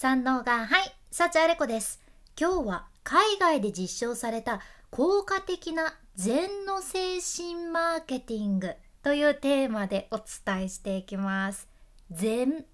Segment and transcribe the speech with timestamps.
[0.00, 2.00] 三能がはい幸あれ子です。
[2.40, 11.66] 今日は海外で実証された効果的な禅の精神マーケティングというテーマでお伝えしていきます。
[12.12, 12.64] 禅。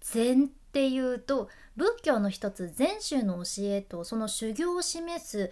[0.00, 5.50] 禅っていうと仏教の一つ禅宗の教えとその修行を示す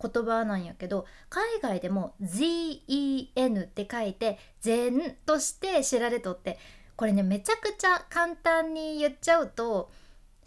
[0.00, 6.60] 言葉なんやけど海外でも ZEN って書いて禅として知られとって
[6.94, 9.90] これねめちゃくちゃ簡単に言っちゃうと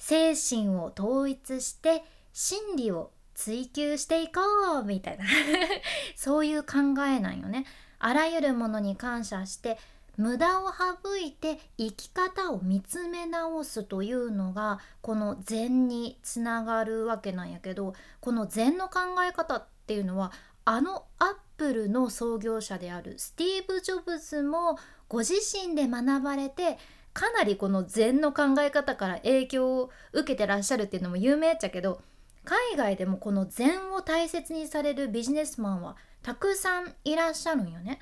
[0.01, 4.41] 精神を統一して真理を追求していこ
[4.81, 5.25] うみたいな
[6.17, 7.67] そういう考えなんよね。
[7.99, 9.77] あらゆるものに感謝して
[10.17, 20.31] 無駄を省いて生き方を見つめ直すというのがこの禅につながるわけなんやけどこの禅の考え方っていうのは
[20.65, 26.79] あのアップルの創業者であるスティーブ・ジョブズもご自身で学ばれて
[27.13, 32.01] かなりこの禅の考え方から影響を受けてらっしゃるっていうのも有名っちゃけど
[32.43, 37.99] 海外でもこの禅を大切にされるビジネスマンはたくさんいらっしゃるんよね。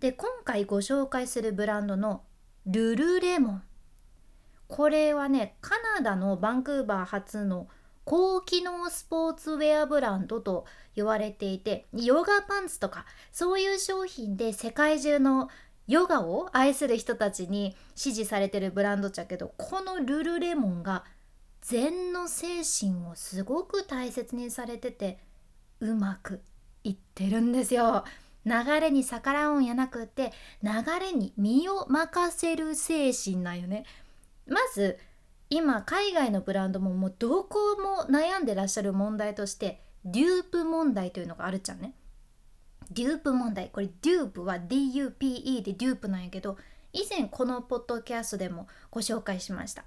[0.00, 2.22] で今回ご紹介するブランドの
[2.66, 3.62] ルルレモン
[4.68, 7.68] これはねカナダのバンクーバー発の
[8.04, 15.48] 高機能スポーツウェアブランドと言われていてヨガパンツとかそういう商品で世界中の
[15.88, 21.04] ヨガを愛する人たちに支持されてるブランドじゃけどこのルルレモンが
[21.62, 25.18] 禅の精神をすごく大切にされてて
[25.80, 26.40] うまく
[26.84, 28.04] いってるんですよ。
[28.44, 33.84] 流れに逆らうんやなくって流れに身を任せる精神なんよね。
[34.46, 34.98] まず
[35.50, 41.94] 今海外のブランドももうどこも悩んでらっしゃる問題としてデュープ問題というのがあるじゃんね。
[42.90, 43.70] dupe 問題。
[43.70, 46.56] これ dupe は DUPE で dupe なんやけど
[46.92, 49.84] 以前このポッドキャストでもご紹介しました。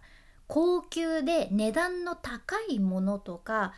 [0.48, 3.74] 高級で値段の高いものとか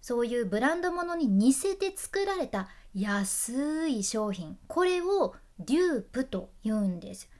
[0.00, 7.30] そういうブランド物に似せて作られた安い商品これを dupe と言うんです。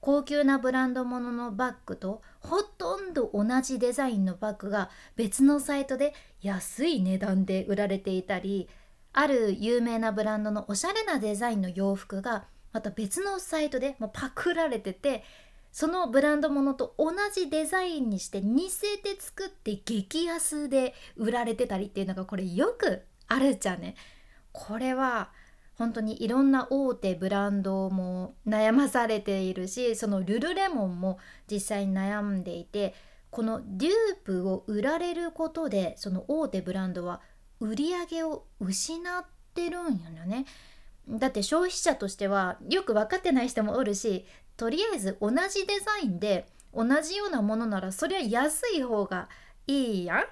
[0.00, 8.68] 高級なブランド物のバッグとほとんど同じデザインのバッグが別のサイトで安い値段で売られていたり
[9.12, 15.24] ある有名なブランドのおしゃれなデザインの洋服がまた別のサイトでもうパクられてて
[15.72, 23.94] そのブランドものと同じデザインにして似せて作って激安で売られてたりっていうのがこれよくあるじゃんね。
[24.52, 25.30] これは
[25.76, 31.18] 本当にいろんな大手ブランドも悩まされているしそのルルレモンも
[31.50, 32.94] 実際に悩んでいて
[33.30, 33.92] このデュー
[34.24, 37.20] プを売られることでその大手ブランドは
[37.60, 40.46] 売り上げを失ってるんよね。
[41.08, 44.26] だって消費者としてはよく分かってない人もおるし
[44.56, 49.28] とりあえず同じデザインで同じようなものならそりゃ安い方が
[49.66, 50.24] いいやん。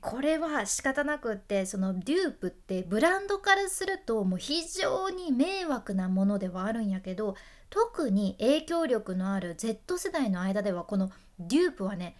[0.00, 7.36] これは仕方なくってそのデュープってブランドからするともう非常に迷惑なものではあるんやけど
[7.70, 12.16] 特に影響力のある Z 世代の間ではこのデュープはね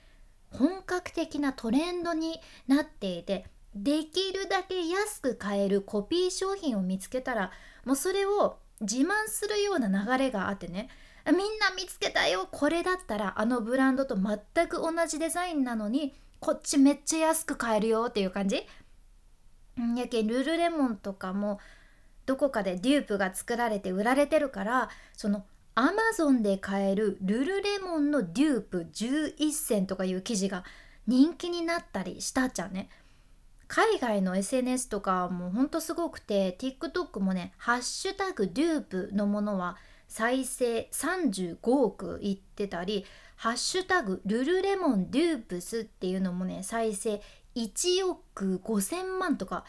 [0.50, 7.50] 本格的なトレンドになっていてできるだけ安く買えるコピー商品を見つけたら
[7.84, 10.88] もうそれを自慢するような流れがあってね
[11.26, 18.66] みんな見つけたよこれだったらあのブランドと全く同じデザインなのにこっちめっちゃ安く買えるよっていう感じ
[19.96, 21.60] やけんルルレモンとかも
[22.26, 25.44] どこかでデュープが作られて売られてるからその
[25.74, 30.64] アマゾンで買えるルルレモンのデュープ11選とかいう記事が
[31.06, 32.88] 人気になったりしたじゃんね。
[33.74, 39.78] 海外の SNS とかもうほんとすごくて TikTok もね「ハッシュタグデュープ」のものは
[40.08, 47.22] 再生35億いってたり「ハッシュタグルルレモンデュープス」っていうのもね再生
[47.54, 49.64] 1億5,000万とか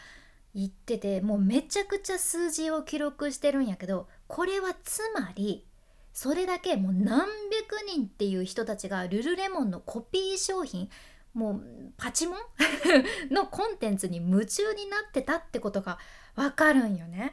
[0.52, 5.64] いっててもうめちゃくちゃ数字を記録してるんやけどこれはつまり
[6.12, 10.90] それだけもう何百人っていう人たちがルルレモンのコピー商品
[11.34, 11.62] もう
[11.96, 12.38] パチモン？
[13.30, 15.98] のコンテンツに夢中になってたってことが
[16.36, 17.32] わかるんよね。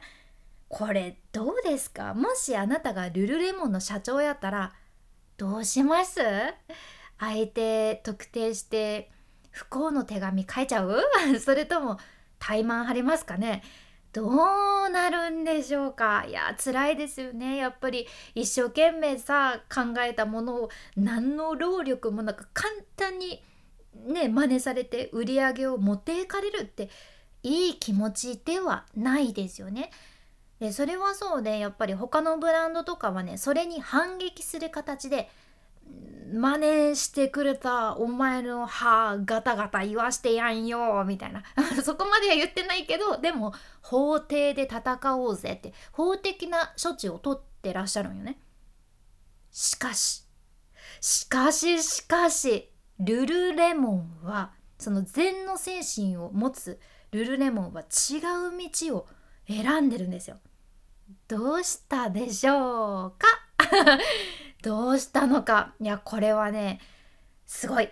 [0.68, 2.14] これどうですか？
[2.14, 4.72] もしあなたがルルレモンの社長やったら
[5.36, 6.20] どうします？
[7.18, 9.10] 相手特定して
[9.50, 10.96] 不幸の手紙書いちゃう？
[11.40, 11.98] それとも
[12.38, 13.62] 怠慢張りますかね？
[14.12, 16.24] どうなるんでしょうか？
[16.26, 17.56] いや辛いですよね。
[17.56, 23.42] やっぱり一生懸命さ考えたものを何の労力もなく簡単に
[23.94, 26.90] ね真似されて売り上げを持っていかれるって
[27.42, 29.90] いい気持ちではないですよね。
[30.60, 35.28] でそれはそうでやっぱり他のブランドとかはねそれに反撃する形で
[36.32, 41.42] 真似してくれたお前の歯ガタガタ言わしてやんよみたいな
[41.82, 43.52] そこまでは言ってないけどでも
[43.82, 48.40] 法廷で戦おうぜって法的な処置を取ってらっしゃるんよね
[49.50, 50.24] しかし
[51.00, 52.71] しかししかし
[53.04, 56.78] ルルレモンはその禅の精神を持つ
[57.10, 59.06] ルルレモンは違う道を
[59.48, 60.38] 選んでるんですよ。
[61.28, 63.26] どうしたでしょうか？
[64.62, 65.74] どうしたのか？
[65.80, 66.80] いやこれはね
[67.46, 67.90] すごい。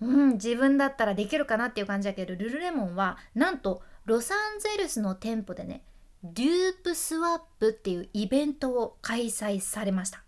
[0.00, 5.82] うん自分だったらできるかなっていう感じだけどルルレモンはなんとロサンゼルスの店舗でね
[6.22, 10.22] デュープスワップっていうイベントを開催されました。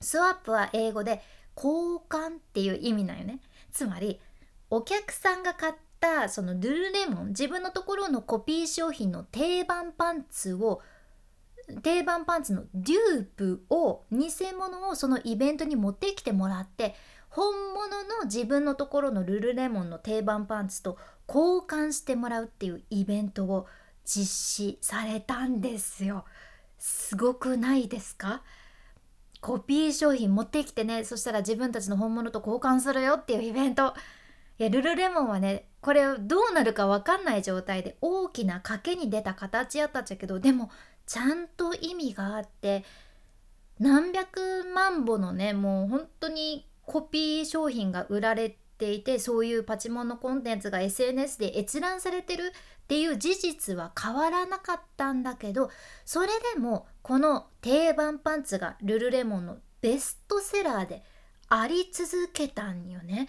[0.00, 1.22] スワップは英語で
[1.60, 3.40] 交換っていう意味なんよね
[3.72, 4.20] つまり
[4.70, 10.80] お客さんが買ったそのルルレモン自分のところのコピー商品の定番パンツを
[11.82, 16.94] 定番パンツのデュープを偽物をそのイベントに持ってきてもらって
[17.28, 20.96] 本物の自分のところのルルレモンの定番パンツと
[21.28, 23.66] 交換してもらうっていうイベントを
[24.04, 26.24] 実施されたんですよ。
[26.78, 28.42] すごくないですか？
[29.48, 33.94] コピー商品持ってきてねそしたら自分たちの本物と交換するよっていうイベント。
[34.58, 40.70] いやルルレモンはねこれどうなるか分かんない状態で大きな賭けに出た形やったっちゃけどでも
[41.06, 42.84] ちゃんと意味があって
[43.78, 55.70] 何百万本のねもう本当にコピー商品が売られていてそういうパチモンのコンテンツが SNS で閲覧されてるっていう事実は変わらなかったんだけど
[56.04, 61.02] それでもこの定番パンツがルルレモンのベストセラーで
[61.48, 63.28] あり続けたんよね。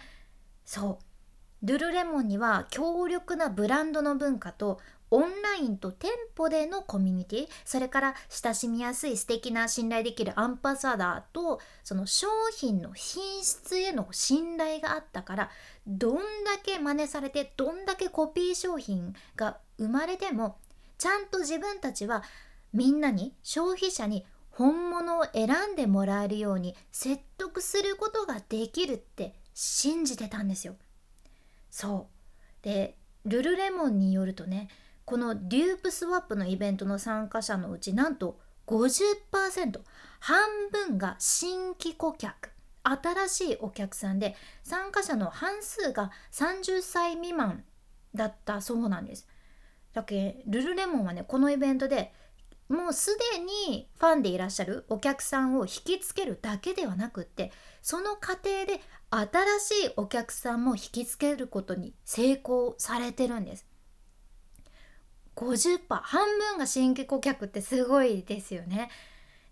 [0.64, 4.80] そうルルレモンには強力なブランドの文化と
[5.10, 15.50] オンラインと店舗でのコミュニティそれから親しみやすい素敵な信頼できるアンパサダーとその商品の品質への信頼があったから
[15.86, 16.22] どんだ
[16.62, 20.58] け真似されてどんだけコピー商品が生まれても
[20.98, 22.22] ちゃんと自分たちは
[22.72, 30.76] みんなに消費者に本物を選んでもらえるように説得することができるって信じてたんですよ。
[31.70, 32.08] そ
[32.62, 34.68] うでルルレモンによるとね
[35.10, 39.80] このデュープスワップのイベントの参加者のうちなんと50%
[40.20, 42.52] 半分が新規顧客
[42.84, 47.64] 新しいお客さんで参加者の半数が30歳未満
[48.14, 49.26] だったそうなんです。
[49.94, 52.12] だけルルレモンはねこのイベントで
[52.68, 57.50] もうすでにファンでいらっしゃるお客さんを引きつけるだけではなくって
[57.82, 58.80] その過程で
[59.10, 63.69] 新しいお客さんも引きつけることに成功されてるんです。
[65.40, 68.90] 50%半分が新規顧客ってすごいですよね。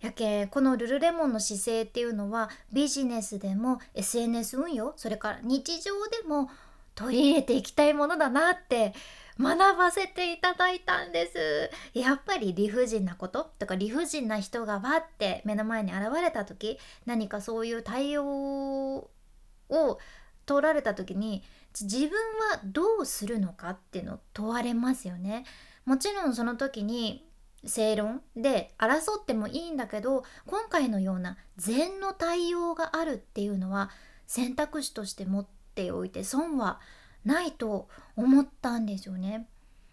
[0.01, 6.51] やけこのルルレモンの姿勢っていうのはビジネスでも SNS 運用それから日常でも
[6.95, 8.95] 取り入れていきたいものだなって
[9.41, 19.09] 学ばせていただいたんですやっぱり理不尽なこととか理不尽な人がわって目の前に現れた時何かそういう対応
[19.69, 19.99] を
[20.47, 21.43] 取られた時に
[21.81, 22.11] 自分
[22.51, 25.45] はどうするのかっていうのを問われますよね。
[25.89, 27.25] もちろんその時に
[27.65, 33.89] 正論で争ってもいいんだけど今回のような禅の対応があるっていうのは
[34.27, 36.79] 選択肢として持っておいて損は
[37.25, 39.49] ないと思ったんですよね。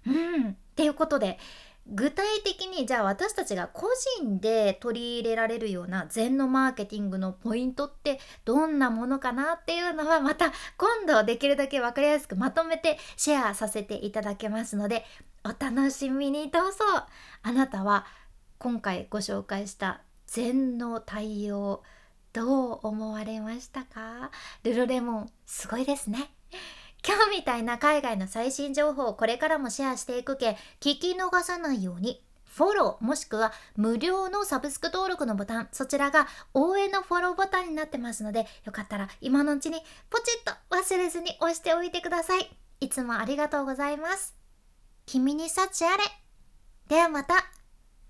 [0.05, 1.39] うん、っていうことで
[1.87, 3.87] 具体的にじゃあ私たちが個
[4.19, 15.05] 人で取り入れられるような禅のマーケティングのポイントってどんなものかなっていうのはまた今度できるだけ分かりやすくまとめてシェアさせていただけますので
[15.43, 16.79] お楽しみにどうぞ。
[17.43, 18.05] あなたは
[18.57, 21.83] 今回ご紹介した禅の対応
[22.33, 24.31] どう思われましたか？
[24.63, 26.31] ルルレモンすごいですね。
[27.07, 32.21] 今日みたいな海外の最新情報をこれからもシェアしていくけ聞き逃さないように。
[32.45, 35.67] フォローもしくは無料のサブスク登録のボタン。
[35.71, 42.49] そちらが応援のフォローボタンになってますのでよかったら今のうちにポチッと忘れずに押しておいてください。
[42.79, 44.35] いつもありがとうございます。
[45.05, 46.03] 君に幸あれ。
[46.87, 47.35] ではまた。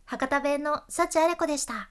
[0.06, 1.90] 博多弁の幸あれ子でした。